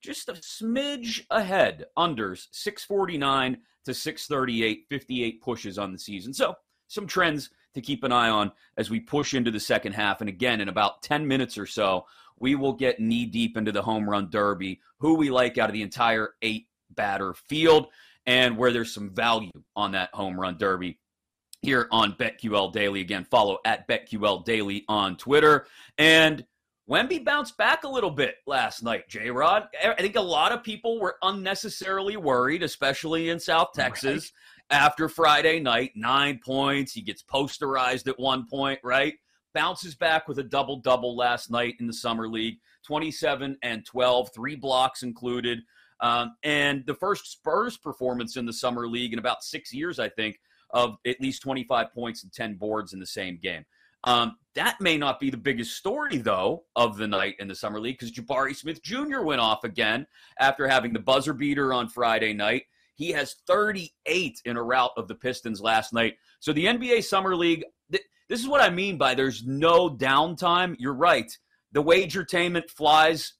just 0.00 0.28
a 0.28 0.32
smidge 0.32 1.24
ahead. 1.30 1.84
Unders 1.96 2.46
649 2.52 3.58
to 3.84 3.94
638, 3.94 4.86
58 4.88 5.42
pushes 5.42 5.78
on 5.78 5.92
the 5.92 5.98
season. 5.98 6.32
So, 6.32 6.54
some 6.88 7.06
trends 7.06 7.50
to 7.74 7.80
keep 7.80 8.02
an 8.02 8.12
eye 8.12 8.30
on 8.30 8.50
as 8.76 8.90
we 8.90 8.98
push 8.98 9.34
into 9.34 9.50
the 9.50 9.60
second 9.60 9.92
half. 9.92 10.20
And 10.20 10.28
again, 10.28 10.60
in 10.60 10.68
about 10.68 11.02
10 11.02 11.26
minutes 11.26 11.56
or 11.56 11.66
so, 11.66 12.06
we 12.38 12.54
will 12.54 12.72
get 12.72 12.98
knee 12.98 13.26
deep 13.26 13.56
into 13.56 13.70
the 13.70 13.82
home 13.82 14.08
run 14.08 14.28
derby, 14.30 14.80
who 14.98 15.14
we 15.14 15.30
like 15.30 15.58
out 15.58 15.68
of 15.68 15.74
the 15.74 15.82
entire 15.82 16.30
eight 16.42 16.66
batter 16.90 17.34
field, 17.34 17.88
and 18.26 18.56
where 18.56 18.72
there's 18.72 18.92
some 18.92 19.10
value 19.10 19.50
on 19.76 19.92
that 19.92 20.12
home 20.14 20.40
run 20.40 20.56
derby 20.58 20.98
here 21.62 21.86
on 21.92 22.14
BetQL 22.14 22.72
Daily. 22.72 23.02
Again, 23.02 23.24
follow 23.24 23.58
at 23.64 23.86
BetQL 23.86 24.44
Daily 24.44 24.84
on 24.88 25.16
Twitter. 25.16 25.66
And 25.98 26.44
Wemby 26.90 27.24
bounced 27.24 27.56
back 27.56 27.84
a 27.84 27.88
little 27.88 28.10
bit 28.10 28.36
last 28.46 28.82
night, 28.82 29.08
J 29.08 29.30
Rod. 29.30 29.68
I 29.80 29.94
think 29.94 30.16
a 30.16 30.20
lot 30.20 30.50
of 30.50 30.64
people 30.64 30.98
were 30.98 31.16
unnecessarily 31.22 32.16
worried, 32.16 32.64
especially 32.64 33.28
in 33.28 33.38
South 33.38 33.68
Texas, 33.72 34.32
right. 34.72 34.76
after 34.76 35.08
Friday 35.08 35.60
night. 35.60 35.92
Nine 35.94 36.40
points. 36.44 36.92
He 36.92 37.00
gets 37.00 37.22
posterized 37.22 38.08
at 38.08 38.18
one 38.18 38.46
point, 38.48 38.80
right? 38.82 39.14
bounces 39.52 39.94
back 39.96 40.28
with 40.28 40.38
a 40.38 40.44
double 40.44 40.76
double 40.76 41.16
last 41.16 41.50
night 41.50 41.74
in 41.80 41.86
the 41.88 41.92
summer 41.92 42.28
league 42.28 42.58
27 42.86 43.56
and 43.64 43.84
12 43.84 44.30
three 44.32 44.54
blocks 44.54 45.02
included 45.02 45.60
Um, 46.00 46.36
and 46.44 46.86
the 46.86 46.94
first 46.94 47.26
Spurs 47.30 47.76
performance 47.76 48.36
in 48.36 48.46
the 48.46 48.52
summer 48.52 48.86
league 48.88 49.12
in 49.12 49.18
about 49.18 49.42
six 49.42 49.72
years, 49.72 49.98
I 49.98 50.08
think, 50.08 50.40
of 50.70 50.96
at 51.06 51.20
least 51.20 51.42
25 51.42 51.92
points 51.92 52.22
and 52.22 52.32
10 52.32 52.54
boards 52.54 52.92
in 52.92 53.00
the 53.00 53.06
same 53.06 53.38
game. 53.42 53.64
Um, 54.04 54.36
that 54.54 54.80
may 54.80 54.96
not 54.96 55.20
be 55.20 55.30
the 55.30 55.36
biggest 55.36 55.76
story, 55.76 56.18
though, 56.18 56.64
of 56.74 56.96
the 56.96 57.06
night 57.06 57.36
in 57.38 57.48
the 57.48 57.54
summer 57.54 57.80
league 57.80 57.98
because 57.98 58.12
Jabari 58.12 58.56
Smith 58.56 58.82
Jr. 58.82 59.20
went 59.20 59.40
off 59.40 59.64
again 59.64 60.06
after 60.38 60.66
having 60.66 60.92
the 60.92 60.98
buzzer 60.98 61.32
beater 61.32 61.72
on 61.72 61.88
Friday 61.88 62.32
night. 62.32 62.64
He 62.96 63.10
has 63.12 63.36
38 63.46 64.42
in 64.44 64.56
a 64.56 64.62
rout 64.62 64.90
of 64.96 65.08
the 65.08 65.14
Pistons 65.14 65.60
last 65.60 65.92
night. 65.92 66.16
So 66.40 66.52
the 66.52 66.66
NBA 66.66 67.04
Summer 67.04 67.36
League, 67.36 67.64
th- 67.90 68.04
this 68.28 68.40
is 68.40 68.48
what 68.48 68.60
I 68.60 68.70
mean 68.70 68.98
by 68.98 69.14
there's 69.14 69.46
no 69.46 69.88
downtime. 69.88 70.76
You're 70.78 70.94
right. 70.94 71.30
The 71.72 71.82
wagertainment 71.82 72.68
flies. 72.68 73.34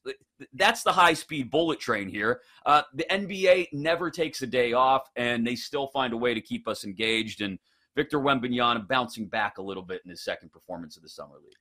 That's 0.53 0.81
the 0.83 0.93
high 0.93 1.13
speed 1.13 1.51
bullet 1.51 1.79
train 1.79 2.09
here. 2.09 2.41
Uh, 2.65 2.83
the 2.93 3.05
NBA 3.11 3.67
never 3.73 4.09
takes 4.09 4.41
a 4.41 4.47
day 4.47 4.73
off, 4.73 5.09
and 5.15 5.45
they 5.45 5.55
still 5.55 5.87
find 5.87 6.13
a 6.13 6.17
way 6.17 6.33
to 6.33 6.41
keep 6.41 6.67
us 6.67 6.85
engaged. 6.85 7.41
And 7.41 7.59
Victor 7.95 8.19
Wembanyama 8.19 8.87
bouncing 8.87 9.25
back 9.25 9.57
a 9.57 9.61
little 9.61 9.83
bit 9.83 10.01
in 10.05 10.09
his 10.09 10.23
second 10.23 10.51
performance 10.51 10.95
of 10.95 11.03
the 11.03 11.09
Summer 11.09 11.35
League. 11.43 11.57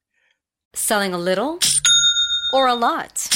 Selling 0.74 1.12
a 1.12 1.18
little 1.18 1.58
or 2.54 2.68
a 2.68 2.74
lot? 2.74 3.28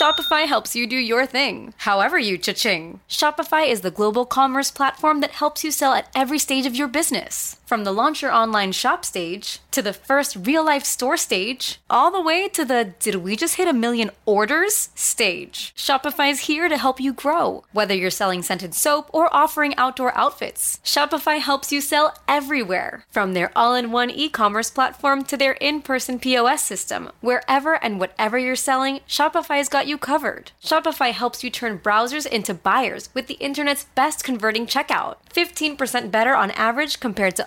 Shopify 0.00 0.46
helps 0.46 0.74
you 0.74 0.86
do 0.86 0.96
your 0.96 1.26
thing, 1.26 1.74
however 1.78 2.18
you 2.18 2.38
cha-ching. 2.38 3.00
Shopify 3.08 3.68
is 3.68 3.82
the 3.82 3.90
global 3.90 4.24
commerce 4.24 4.70
platform 4.70 5.20
that 5.20 5.32
helps 5.32 5.62
you 5.62 5.70
sell 5.70 5.92
at 5.92 6.08
every 6.14 6.38
stage 6.38 6.64
of 6.64 6.74
your 6.74 6.88
business. 6.88 7.57
From 7.68 7.84
the 7.84 7.92
launch 7.92 8.22
your 8.22 8.32
online 8.32 8.72
shop 8.72 9.04
stage, 9.04 9.58
to 9.72 9.82
the 9.82 9.92
first 9.92 10.46
real 10.46 10.64
life 10.64 10.84
store 10.84 11.18
stage, 11.18 11.78
all 11.90 12.10
the 12.10 12.22
way 12.22 12.48
to 12.48 12.64
the 12.64 12.94
did 12.98 13.16
we 13.16 13.36
just 13.36 13.56
hit 13.56 13.68
a 13.68 13.74
million 13.74 14.10
orders 14.24 14.88
stage. 14.94 15.74
Shopify 15.76 16.30
is 16.30 16.46
here 16.48 16.70
to 16.70 16.78
help 16.78 16.98
you 16.98 17.12
grow. 17.12 17.64
Whether 17.72 17.94
you're 17.94 18.08
selling 18.08 18.42
scented 18.42 18.74
soap 18.74 19.10
or 19.12 19.28
offering 19.36 19.76
outdoor 19.76 20.16
outfits, 20.16 20.80
Shopify 20.82 21.40
helps 21.40 21.70
you 21.70 21.82
sell 21.82 22.16
everywhere. 22.26 23.04
From 23.10 23.34
their 23.34 23.52
all 23.54 23.74
in 23.74 23.92
one 23.92 24.08
e 24.08 24.30
commerce 24.30 24.70
platform 24.70 25.22
to 25.24 25.36
their 25.36 25.52
in 25.60 25.82
person 25.82 26.18
POS 26.18 26.62
system, 26.62 27.12
wherever 27.20 27.74
and 27.84 28.00
whatever 28.00 28.38
you're 28.38 28.56
selling, 28.56 29.00
Shopify's 29.06 29.68
got 29.68 29.86
you 29.86 29.98
covered. 29.98 30.52
Shopify 30.64 31.12
helps 31.12 31.44
you 31.44 31.50
turn 31.50 31.78
browsers 31.78 32.26
into 32.26 32.54
buyers 32.54 33.10
with 33.12 33.26
the 33.26 33.34
internet's 33.34 33.84
best 33.94 34.24
converting 34.24 34.66
checkout. 34.66 35.16
15% 35.34 36.10
better 36.10 36.34
on 36.34 36.50
average 36.52 36.98
compared 36.98 37.36
to 37.36 37.46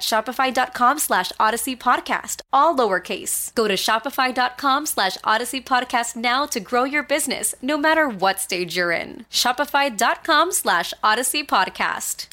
shopify.com 0.00 0.98
slash 0.98 1.32
audacy 1.40 1.76
podcast, 1.76 2.40
all 2.52 2.76
lowercase. 2.76 3.54
Go 3.54 3.68
to 3.68 3.74
shopify.com 3.74 4.86
slash 4.86 5.16
audacy 5.18 5.64
podcast 5.64 6.16
now 6.16 6.46
to 6.46 6.60
grow 6.60 6.84
your 6.84 7.02
business, 7.02 7.54
no 7.62 7.76
matter 7.76 8.08
what 8.08 8.40
stage 8.40 8.76
you're 8.76 8.92
in. 8.92 9.26
Shopify.com 9.30 10.52
slash 10.52 10.92
audacy 11.02 11.46
podcast. 11.46 12.26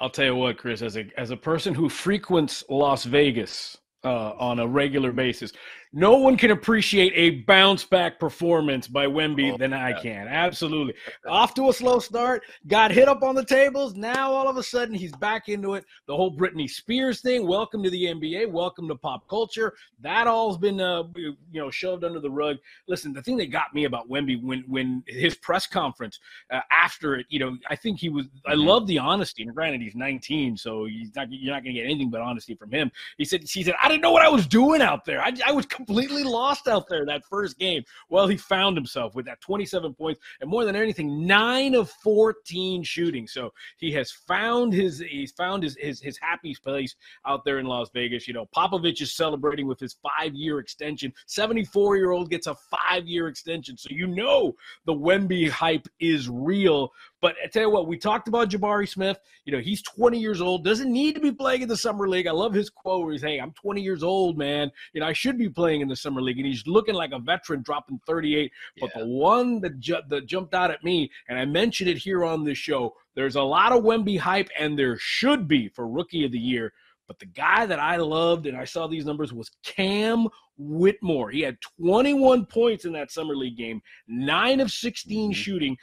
I'll 0.00 0.10
tell 0.10 0.26
you 0.26 0.36
what, 0.36 0.58
Chris, 0.58 0.82
as 0.82 0.96
a 0.96 1.06
as 1.16 1.30
a 1.30 1.36
person 1.36 1.74
who 1.74 1.88
frequents 1.88 2.62
Las 2.68 3.04
Vegas 3.04 3.76
uh, 4.04 4.30
on 4.38 4.60
a 4.60 4.66
regular 4.66 5.10
basis, 5.12 5.52
no 5.92 6.16
one 6.16 6.36
can 6.36 6.50
appreciate 6.50 7.12
a 7.14 7.42
bounce 7.42 7.84
back 7.84 8.18
performance 8.18 8.86
by 8.86 9.06
Wemby 9.06 9.54
oh, 9.54 9.56
than 9.56 9.72
I 9.72 9.92
can. 10.00 10.28
Absolutely. 10.28 10.94
Off 11.26 11.54
to 11.54 11.70
a 11.70 11.72
slow 11.72 11.98
start, 11.98 12.42
got 12.66 12.90
hit 12.90 13.08
up 13.08 13.22
on 13.22 13.34
the 13.34 13.44
tables. 13.44 13.94
Now 13.94 14.32
all 14.32 14.48
of 14.48 14.56
a 14.56 14.62
sudden 14.62 14.94
he's 14.94 15.14
back 15.16 15.48
into 15.48 15.74
it. 15.74 15.84
The 16.06 16.14
whole 16.14 16.36
Britney 16.36 16.68
Spears 16.68 17.20
thing. 17.20 17.46
Welcome 17.46 17.82
to 17.82 17.90
the 17.90 18.04
NBA. 18.04 18.50
Welcome 18.50 18.88
to 18.88 18.96
pop 18.96 19.26
culture. 19.28 19.74
That 20.00 20.26
all's 20.26 20.58
been 20.58 20.80
uh, 20.80 21.04
you 21.14 21.36
know 21.52 21.70
shoved 21.70 22.04
under 22.04 22.20
the 22.20 22.30
rug. 22.30 22.56
Listen, 22.86 23.12
the 23.12 23.22
thing 23.22 23.36
that 23.38 23.50
got 23.50 23.74
me 23.74 23.84
about 23.84 24.08
Wemby 24.08 24.42
when 24.42 24.64
when 24.68 25.02
his 25.06 25.36
press 25.36 25.66
conference 25.66 26.20
uh, 26.52 26.60
after 26.70 27.16
it, 27.16 27.26
you 27.28 27.38
know, 27.38 27.56
I 27.70 27.76
think 27.76 27.98
he 27.98 28.08
was. 28.08 28.26
I 28.46 28.52
mm-hmm. 28.52 28.60
love 28.60 28.86
the 28.86 28.98
honesty. 28.98 29.42
And 29.42 29.54
granted, 29.54 29.80
he's 29.80 29.94
19, 29.94 30.56
so 30.56 30.84
he's 30.84 31.14
not. 31.14 31.28
You're 31.30 31.54
not 31.54 31.62
going 31.62 31.74
to 31.74 31.80
get 31.80 31.86
anything 31.86 32.10
but 32.10 32.20
honesty 32.20 32.54
from 32.54 32.70
him. 32.70 32.90
He 33.16 33.24
said. 33.24 33.42
He 33.48 33.62
said, 33.62 33.74
I 33.80 33.88
didn't 33.88 34.02
know 34.02 34.12
what 34.12 34.22
I 34.22 34.28
was 34.28 34.46
doing 34.46 34.82
out 34.82 35.04
there. 35.04 35.20
I, 35.20 35.32
I 35.46 35.52
was 35.52 35.66
completely 35.88 36.22
lost 36.22 36.68
out 36.68 36.86
there 36.88 37.06
that 37.06 37.24
first 37.24 37.58
game. 37.58 37.82
Well, 38.10 38.28
he 38.28 38.36
found 38.36 38.76
himself 38.76 39.14
with 39.14 39.24
that 39.26 39.40
27 39.40 39.94
points 39.94 40.20
and 40.40 40.50
more 40.50 40.64
than 40.64 40.76
anything, 40.76 41.26
nine 41.26 41.74
of 41.74 41.90
14 42.02 42.82
shooting. 42.82 43.26
So 43.26 43.52
he 43.78 43.90
has 43.92 44.10
found 44.10 44.72
his 44.74 44.98
he's 44.98 45.32
found 45.32 45.62
his 45.62 45.76
his, 45.80 46.00
his 46.00 46.18
happy 46.18 46.54
place 46.62 46.94
out 47.26 47.44
there 47.44 47.58
in 47.58 47.66
Las 47.66 47.88
Vegas. 47.94 48.28
You 48.28 48.34
know, 48.34 48.46
Popovich 48.54 49.00
is 49.00 49.16
celebrating 49.16 49.66
with 49.66 49.80
his 49.80 49.94
five 49.94 50.34
year 50.34 50.58
extension. 50.58 51.12
74 51.26 51.96
year 51.96 52.10
old 52.10 52.30
gets 52.30 52.46
a 52.46 52.54
five 52.54 53.06
year 53.06 53.28
extension. 53.28 53.78
So 53.78 53.88
you 53.90 54.06
know 54.06 54.54
the 54.84 54.94
Wemby 54.94 55.48
hype 55.48 55.88
is 56.00 56.28
real. 56.28 56.92
But 57.20 57.34
I 57.42 57.48
tell 57.48 57.62
you 57.62 57.70
what, 57.70 57.88
we 57.88 57.96
talked 57.96 58.28
about 58.28 58.50
Jabari 58.50 58.88
Smith. 58.88 59.18
You 59.44 59.52
know, 59.52 59.58
he's 59.58 59.82
20 59.82 60.18
years 60.18 60.40
old, 60.40 60.64
doesn't 60.64 60.92
need 60.92 61.14
to 61.14 61.20
be 61.20 61.32
playing 61.32 61.62
in 61.62 61.68
the 61.68 61.76
summer 61.76 62.08
league. 62.08 62.26
I 62.26 62.32
love 62.32 62.52
his 62.52 62.70
quote 62.70 63.04
where 63.04 63.12
he's, 63.12 63.22
"Hey, 63.22 63.38
I'm 63.38 63.52
20 63.52 63.80
years 63.80 64.02
old, 64.02 64.36
man. 64.36 64.70
You 64.92 65.00
know, 65.00 65.06
I 65.06 65.12
should 65.12 65.38
be 65.38 65.48
playing 65.48 65.67
in 65.76 65.88
the 65.88 65.96
summer 65.96 66.20
league." 66.20 66.38
And 66.38 66.46
he's 66.46 66.66
looking 66.66 66.94
like 66.94 67.12
a 67.12 67.18
veteran, 67.18 67.62
dropping 67.62 68.00
38. 68.06 68.52
But 68.80 68.92
the 68.94 69.06
one 69.06 69.60
that, 69.60 69.78
ju- 69.78 70.02
that 70.08 70.26
jumped 70.26 70.54
out 70.54 70.70
at 70.70 70.82
me, 70.84 71.10
and 71.28 71.38
I 71.38 71.44
mentioned 71.44 71.90
it 71.90 71.98
here 71.98 72.24
on 72.24 72.44
this 72.44 72.58
show, 72.58 72.94
there's 73.14 73.36
a 73.36 73.42
lot 73.42 73.72
of 73.72 73.84
Wemby 73.84 74.18
hype, 74.18 74.48
and 74.58 74.78
there 74.78 74.96
should 74.98 75.48
be 75.48 75.68
for 75.68 75.88
Rookie 75.88 76.24
of 76.24 76.32
the 76.32 76.38
Year. 76.38 76.72
But 77.06 77.18
the 77.18 77.26
guy 77.26 77.64
that 77.64 77.80
I 77.80 77.96
loved, 77.96 78.46
and 78.46 78.56
I 78.56 78.64
saw 78.64 78.86
these 78.86 79.06
numbers, 79.06 79.32
was 79.32 79.50
Cam 79.64 80.28
Whitmore. 80.58 81.30
He 81.30 81.40
had 81.40 81.56
21 81.80 82.44
points 82.46 82.84
in 82.84 82.92
that 82.92 83.10
summer 83.10 83.34
league 83.34 83.56
game, 83.56 83.80
nine 84.06 84.60
of 84.60 84.70
16 84.70 85.30
mm-hmm. 85.30 85.32
shooting. 85.32 85.76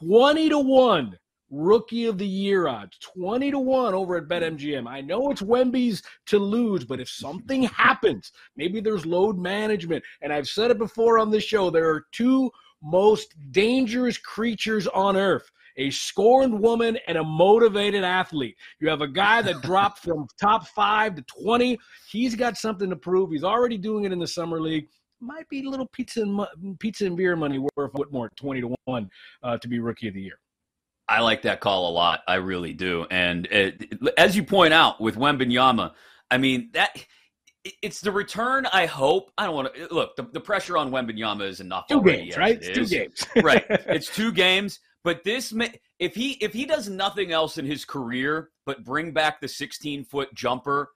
20 0.00 0.48
to 0.48 0.58
1 0.58 1.18
rookie 1.52 2.06
of 2.06 2.16
the 2.16 2.26
year 2.26 2.66
odds 2.66 2.98
20 2.98 3.50
to 3.50 3.58
1 3.58 3.94
over 3.94 4.16
at 4.16 4.26
betmgm 4.26 4.88
i 4.88 5.00
know 5.00 5.30
it's 5.30 5.42
wemby's 5.42 6.02
to 6.26 6.38
lose 6.38 6.84
but 6.84 6.98
if 6.98 7.08
something 7.08 7.64
happens 7.64 8.32
maybe 8.56 8.80
there's 8.80 9.04
load 9.04 9.38
management 9.38 10.02
and 10.22 10.32
i've 10.32 10.48
said 10.48 10.70
it 10.70 10.78
before 10.78 11.18
on 11.18 11.30
this 11.30 11.44
show 11.44 11.68
there 11.68 11.88
are 11.90 12.06
two 12.10 12.50
most 12.82 13.34
dangerous 13.52 14.16
creatures 14.16 14.86
on 14.88 15.16
earth 15.16 15.50
a 15.78 15.90
scorned 15.90 16.58
woman 16.60 16.98
and 17.06 17.16
a 17.16 17.24
motivated 17.24 18.04
athlete. 18.04 18.54
You 18.78 18.90
have 18.90 19.00
a 19.00 19.08
guy 19.08 19.40
that 19.40 19.62
dropped 19.62 20.00
from 20.00 20.26
top 20.38 20.66
five 20.68 21.14
to 21.14 21.22
20. 21.22 21.78
He's 22.10 22.34
got 22.34 22.58
something 22.58 22.90
to 22.90 22.96
prove. 22.96 23.30
He's 23.30 23.42
already 23.42 23.78
doing 23.78 24.04
it 24.04 24.12
in 24.12 24.18
the 24.18 24.26
summer 24.26 24.60
league 24.60 24.86
might 25.22 25.48
be 25.48 25.64
a 25.64 25.70
little 25.70 25.86
pizza 25.92 26.22
and 26.22 26.78
pizza 26.80 27.06
and 27.06 27.16
beer 27.16 27.36
money 27.36 27.64
worth 27.76 27.92
Whitmore 27.94 28.30
twenty 28.36 28.60
to 28.60 28.74
one 28.84 29.08
uh, 29.42 29.56
to 29.58 29.68
be 29.68 29.78
rookie 29.78 30.08
of 30.08 30.14
the 30.14 30.20
year. 30.20 30.38
I 31.12 31.20
like 31.20 31.42
that 31.42 31.60
call 31.60 31.90
a 31.90 31.92
lot. 31.92 32.22
I 32.26 32.36
really 32.36 32.72
do. 32.72 33.06
And 33.10 33.44
it, 33.46 33.92
as 34.16 34.34
you 34.34 34.44
point 34.44 34.72
out 34.72 34.98
with 34.98 35.16
Wembanyama, 35.16 35.92
I 36.30 36.38
mean 36.38 36.70
that 36.72 37.04
it's 37.82 38.00
the 38.00 38.10
return. 38.10 38.66
I 38.72 38.86
hope. 38.86 39.30
I 39.36 39.44
don't 39.44 39.54
want 39.54 39.74
to 39.74 39.94
look. 39.94 40.16
The, 40.16 40.22
the 40.22 40.40
pressure 40.40 40.78
on 40.78 40.90
Wembanyama 40.90 41.42
is 41.42 41.60
enough. 41.60 41.86
Two 41.86 42.02
games, 42.02 42.38
right? 42.38 42.60
It 42.62 42.74
two 42.74 42.86
games, 42.86 43.26
right? 43.42 43.64
It's 43.68 44.08
two 44.14 44.32
games. 44.32 44.80
But 45.04 45.22
this, 45.22 45.52
if 45.98 46.14
he 46.14 46.32
if 46.32 46.54
he 46.54 46.64
does 46.64 46.88
nothing 46.88 47.30
else 47.30 47.58
in 47.58 47.66
his 47.66 47.84
career 47.84 48.48
but 48.64 48.82
bring 48.82 49.12
back 49.12 49.40
the 49.40 49.48
16 49.48 50.04
foot 50.04 50.32
jumper 50.32 50.88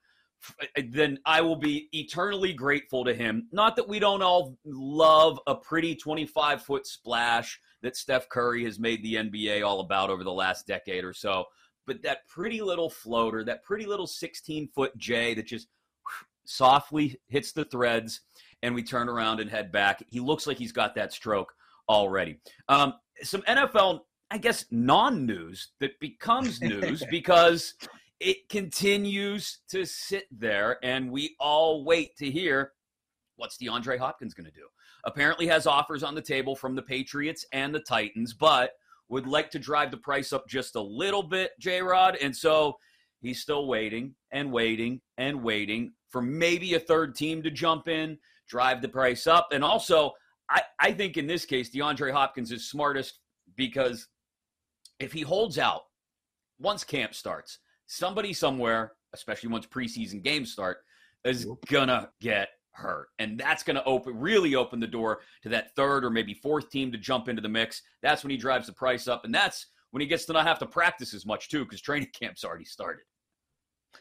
then 0.91 1.19
I 1.25 1.41
will 1.41 1.57
be 1.57 1.89
eternally 1.93 2.53
grateful 2.53 3.05
to 3.05 3.15
him. 3.15 3.49
Not 3.53 3.77
that 3.77 3.89
we 3.89 3.99
don't 3.99 4.23
all 4.23 4.57
love 4.65 5.41
a 5.47 5.55
pretty 5.55 5.95
25 5.95 6.63
foot 6.63 6.87
splash 6.87 7.59
that 7.83 7.97
Steph 7.97 8.29
Curry 8.29 8.65
has 8.65 8.79
made 8.79 9.03
the 9.03 9.15
NBA 9.15 9.67
all 9.67 9.81
about 9.81 10.11
over 10.11 10.25
the 10.25 10.33
last 10.33 10.67
decade 10.67 11.05
or 11.05 11.13
so, 11.13 11.45
but 11.87 12.03
that 12.03 12.27
pretty 12.29 12.61
little 12.61 12.91
floater, 12.91 13.45
that 13.45 13.63
pretty 13.63 13.87
little 13.87 14.07
16 14.07 14.69
foot 14.75 14.97
J 14.97 15.35
that 15.35 15.47
just 15.47 15.69
softly 16.45 17.21
hits 17.29 17.53
the 17.53 17.65
threads 17.65 18.23
and 18.63 18.75
we 18.75 18.83
turn 18.83 19.09
around 19.09 19.41
and 19.41 19.51
head 19.51 19.71
back. 19.71 20.03
He 20.09 20.21
looks 20.21 20.47
like 20.47 20.57
he's 20.57 20.73
got 20.73 20.95
that 20.95 21.13
stroke 21.13 21.53
already. 21.89 22.39
Um, 22.69 22.95
some 23.23 23.43
NFL, 23.43 24.01
I 24.31 24.39
guess, 24.39 24.65
non 24.71 25.27
news 25.27 25.73
that 25.81 25.99
becomes 26.01 26.61
news 26.61 27.05
because 27.11 27.75
it 28.21 28.49
continues 28.49 29.59
to 29.69 29.85
sit 29.85 30.25
there, 30.31 30.79
and 30.83 31.11
we 31.11 31.37
all 31.39 31.85
wait 31.85 32.17
to 32.17 32.31
hear 32.31 32.73
what's 33.37 33.59
DeAndre 33.59 33.99
Hopkins 33.99 34.35
going 34.35 34.47
to 34.47 34.53
do. 34.53 34.67
apparently 35.07 35.47
has 35.47 35.67
offers 35.67 36.03
on 36.03 36.15
the 36.15 36.21
table 36.21 36.55
from 36.55 36.75
the 36.75 36.83
Patriots 36.83 37.47
and 37.53 37.75
the 37.75 37.81
Titans, 37.81 38.35
but 38.35 38.73
would 39.09 39.27
like 39.27 39.51
to 39.53 39.59
drive 39.59 39.91
the 39.91 39.97
price 39.97 40.33
up 40.33 40.49
just 40.49 40.75
a 40.75 40.81
little 40.81 41.23
bit, 41.23 41.53
J 41.61 41.81
Rod. 41.81 42.17
And 42.21 42.37
so 42.37 42.77
he's 43.21 43.41
still 43.41 43.67
waiting 43.67 44.15
and 44.33 44.53
waiting 44.53 45.01
and 45.17 45.43
waiting 45.43 45.93
for 46.11 46.21
maybe 46.21 46.75
a 46.75 46.81
third 46.81 47.15
team 47.15 47.43
to 47.45 47.51
jump 47.51 47.89
in, 47.89 48.19
drive 48.49 48.83
the 48.83 48.89
price 48.89 49.27
up. 49.27 49.49
And 49.53 49.63
also, 49.63 50.13
I, 50.51 50.63
I 50.81 50.93
think 50.93 51.17
in 51.17 51.27
this 51.27 51.45
case, 51.45 51.71
DeAndre 51.71 52.13
Hopkins 52.13 52.51
is 52.51 52.69
smartest 52.69 53.21
because 53.57 54.09
if 54.99 55.13
he 55.13 55.21
holds 55.21 55.59
out 55.59 55.83
once 56.59 56.83
camp 56.83 57.15
starts, 57.15 57.59
somebody 57.87 58.33
somewhere, 58.33 58.93
especially 59.15 59.51
once 59.51 59.67
preseason 59.67 60.23
games 60.23 60.53
start, 60.53 60.79
is 61.25 61.47
gonna 61.69 62.11
get 62.21 62.49
hurt. 62.73 63.09
And 63.19 63.39
that's 63.39 63.63
gonna 63.63 63.83
open 63.87 64.19
really 64.19 64.55
open 64.55 64.81
the 64.81 64.87
door 64.87 65.21
to 65.43 65.49
that 65.49 65.75
third 65.75 66.05
or 66.05 66.11
maybe 66.11 66.35
fourth 66.35 66.71
team 66.71 66.93
to 66.93 66.99
jump 66.99 67.29
into 67.29 67.43
the 67.43 67.49
mix. 67.49 67.83
That's 68.03 68.23
when 68.23 68.31
he 68.31 68.37
drives 68.37 68.67
the 68.67 68.73
price 68.73 69.09
up. 69.09 69.25
And 69.25 69.35
that's 69.35 69.67
when 69.91 70.01
he 70.01 70.07
gets 70.07 70.27
to 70.27 70.33
not 70.33 70.47
have 70.47 70.59
to 70.59 70.67
practice 70.67 71.15
as 71.15 71.27
much 71.27 71.49
too, 71.49 71.65
because 71.65 71.81
training 71.81 72.11
camp's 72.21 72.45
already 72.45 72.65
started. 72.65 73.03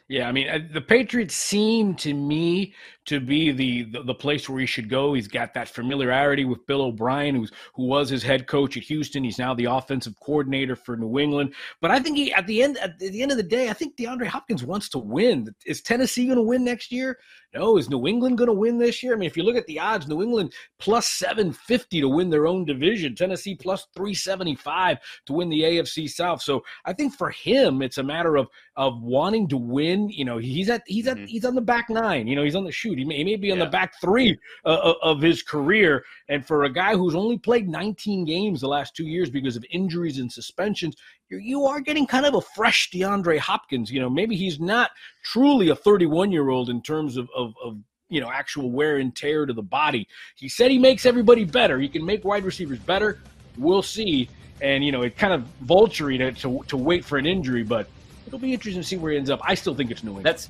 Yeah, 0.08 0.28
I 0.28 0.32
mean, 0.32 0.50
uh, 0.50 0.60
the 0.72 0.82
Patriots 0.82 1.36
seem 1.36 1.96
to 1.96 2.14
me 2.14 2.74
to 3.06 3.20
be 3.20 3.52
the, 3.52 3.84
the, 3.84 4.04
the 4.04 4.14
place 4.14 4.50
where 4.50 4.60
he 4.60 4.66
should 4.66 4.90
go. 4.90 5.14
He's 5.14 5.28
got 5.28 5.54
that 5.54 5.70
familiarity 5.70 6.46
with 6.46 6.66
Bill 6.66 6.82
O'Brien, 6.82 7.36
who's 7.36 7.52
who 7.76 7.86
was 7.86 8.10
his 8.10 8.24
head 8.24 8.48
coach 8.48 8.78
at 8.78 8.84
Houston. 8.84 9.24
He's 9.24 9.38
now 9.38 9.54
the 9.54 9.66
offensive 9.66 10.14
coordinator 10.20 10.76
for 10.76 10.98
New 10.98 11.20
England. 11.20 11.54
But 11.82 11.92
I 11.92 12.00
think 12.00 12.18
he 12.18 12.34
at 12.34 12.48
the 12.48 12.64
end 12.64 12.78
at 12.78 12.98
the 13.00 13.22
end 13.22 13.32
of 13.32 13.38
the 13.38 13.44
day, 13.44 13.70
I 13.70 13.74
think 13.74 13.96
DeAndre 13.96 14.28
Hopkins 14.28 14.64
wants 14.64 14.90
to 14.90 15.00
win. 15.00 15.54
Is 15.66 15.82
Tennessee 15.82 16.26
going 16.26 16.38
to 16.38 16.44
win 16.44 16.64
next 16.64 16.92
year? 16.92 17.18
No. 17.54 17.78
Is 17.78 17.90
New 17.90 18.08
England 18.08 18.38
going 18.38 18.50
to 18.50 18.54
win 18.54 18.78
this 18.78 19.02
year? 19.02 19.14
I 19.14 19.18
mean, 19.18 19.28
if 19.28 19.38
you 19.38 19.44
look 19.44 19.56
at 19.56 19.68
the 19.68 19.80
odds, 19.80 20.08
New 20.08 20.22
England 20.22 20.54
plus 20.80 21.08
750 21.08 22.02
to 22.02 22.10
win 22.10 22.30
their 22.30 22.48
own 22.48 22.66
division, 22.66 23.16
Tennessee 23.16 23.56
plus 23.56 23.88
375 23.96 24.98
to 25.28 25.34
win 25.34 25.50
the 25.50 25.62
AFC 25.62 26.10
South. 26.10 26.42
So 26.42 26.64
I 26.86 26.94
think 26.94 27.14
for 27.14 27.30
him, 27.30 27.82
it's 27.82 27.98
a 27.98 28.04
matter 28.04 28.36
of 28.36 28.48
of 28.76 29.02
wanting 29.02 29.48
to 29.50 29.58
win. 29.58 29.85
You 29.86 30.26
know, 30.26 30.38
he's 30.38 30.70
at 30.70 30.84
he's 30.86 31.08
at 31.08 31.18
mm-hmm. 31.18 31.26
he's 31.26 31.46
on 31.46 31.56
the 31.56 31.62
back 31.62 31.90
nine. 31.90 32.28
You 32.28 32.36
know, 32.36 32.44
he's 32.44 32.56
on 32.56 32.64
the 32.64 32.72
shoot. 32.72 32.98
He 32.98 33.06
may, 33.06 33.18
he 33.18 33.24
may 33.24 33.36
be 33.36 33.52
on 33.52 33.58
yeah. 33.58 33.66
the 33.66 33.72
back 33.72 33.94
three 34.02 34.38
uh, 34.66 34.94
of 35.02 35.22
his 35.22 35.44
career. 35.44 36.04
And 36.30 36.46
for 36.46 36.64
a 36.64 36.70
guy 36.70 36.96
who's 36.96 37.16
only 37.16 37.38
played 37.38 37.68
19 37.68 38.26
games 38.26 38.62
the 38.62 38.68
last 38.68 38.96
two 38.96 39.06
years 39.06 39.30
because 39.30 39.56
of 39.56 39.66
injuries 39.70 40.20
and 40.20 40.32
suspensions, 40.32 40.96
you 41.30 41.66
are 41.66 41.80
getting 41.80 42.06
kind 42.06 42.26
of 42.26 42.36
a 42.36 42.42
fresh 42.42 42.90
DeAndre 42.92 43.40
Hopkins. 43.40 43.92
You 43.92 44.00
know, 44.00 44.10
maybe 44.10 44.36
he's 44.36 44.60
not 44.60 44.92
truly 45.24 45.70
a 45.70 45.76
31 45.76 46.32
year 46.32 46.50
old 46.50 46.70
in 46.70 46.82
terms 46.82 47.18
of, 47.18 47.30
of, 47.36 47.54
of 47.64 47.78
you 48.10 48.22
know 48.22 48.32
actual 48.32 48.72
wear 48.72 48.98
and 48.98 49.16
tear 49.16 49.46
to 49.46 49.54
the 49.54 49.64
body. 49.64 50.08
He 50.36 50.50
said 50.50 50.72
he 50.72 50.80
makes 50.80 51.06
everybody 51.06 51.46
better. 51.46 51.80
He 51.80 51.90
can 51.90 52.06
make 52.06 52.24
wide 52.24 52.44
receivers 52.44 52.80
better. 52.80 53.20
We'll 53.58 53.84
see. 53.84 54.30
And 54.62 54.84
you 54.86 54.92
know, 54.92 55.02
it 55.02 55.18
kind 55.18 55.34
of 55.34 55.46
vulturing 55.66 56.20
to, 56.20 56.32
to 56.42 56.64
to 56.68 56.78
wait 56.78 57.04
for 57.04 57.18
an 57.18 57.26
injury, 57.26 57.64
but 57.64 57.90
it'll 58.28 58.40
be 58.40 58.54
interesting 58.54 58.82
to 58.82 58.88
see 58.88 58.98
where 58.98 59.12
he 59.12 59.18
ends 59.18 59.30
up. 59.30 59.40
I 59.44 59.56
still 59.56 59.76
think 59.76 59.92
it's 59.92 60.04
New 60.04 60.12
England. 60.12 60.26
That's 60.26 60.50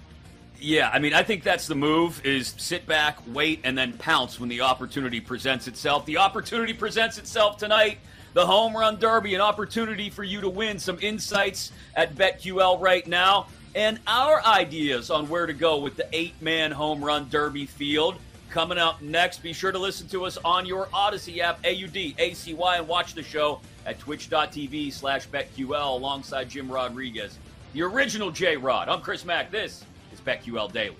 yeah, 0.59 0.89
I 0.91 0.99
mean, 0.99 1.13
I 1.13 1.23
think 1.23 1.43
that's 1.43 1.67
the 1.67 1.75
move 1.75 2.25
is 2.25 2.53
sit 2.57 2.87
back, 2.87 3.19
wait, 3.27 3.59
and 3.63 3.77
then 3.77 3.93
pounce 3.93 4.39
when 4.39 4.49
the 4.49 4.61
opportunity 4.61 5.19
presents 5.19 5.67
itself. 5.67 6.05
The 6.05 6.17
opportunity 6.17 6.73
presents 6.73 7.17
itself 7.17 7.57
tonight. 7.57 7.99
The 8.33 8.45
home 8.45 8.75
run 8.75 8.97
derby, 8.99 9.35
an 9.35 9.41
opportunity 9.41 10.09
for 10.09 10.23
you 10.23 10.41
to 10.41 10.49
win 10.49 10.79
some 10.79 10.97
insights 11.01 11.71
at 11.95 12.15
BetQL 12.15 12.81
right 12.81 13.05
now, 13.05 13.47
and 13.75 13.99
our 14.07 14.43
ideas 14.43 15.09
on 15.09 15.29
where 15.29 15.45
to 15.45 15.53
go 15.53 15.77
with 15.77 15.95
the 15.95 16.07
eight 16.13 16.41
man 16.41 16.71
home 16.71 17.03
run 17.03 17.29
derby 17.29 17.65
field. 17.65 18.15
Coming 18.49 18.77
up 18.77 19.01
next, 19.01 19.43
be 19.43 19.51
sure 19.51 19.71
to 19.71 19.79
listen 19.79 20.07
to 20.09 20.25
us 20.25 20.37
on 20.45 20.65
your 20.65 20.85
Audacy 20.87 21.39
app, 21.39 21.59
A 21.65 21.71
U 21.73 21.87
D 21.87 22.15
A 22.17 22.33
C 22.33 22.53
Y, 22.53 22.77
and 22.77 22.87
watch 22.87 23.13
the 23.13 23.23
show 23.23 23.59
at 23.85 23.99
twitch.tv 23.99 24.93
slash 24.93 25.27
BetQL 25.27 25.95
alongside 25.95 26.49
Jim 26.49 26.71
Rodriguez. 26.71 27.37
The 27.75 27.81
original 27.81 28.31
J 28.31 28.55
Rod. 28.55 28.87
I'm 28.87 29.01
Chris 29.01 29.25
Mack. 29.25 29.51
This 29.51 29.83
is 30.13 30.21
BetQL 30.21 30.71
Daily. 30.71 30.95